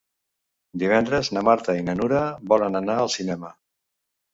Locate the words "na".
1.39-1.45, 1.91-1.97